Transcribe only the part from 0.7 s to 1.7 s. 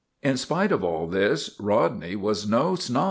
of all this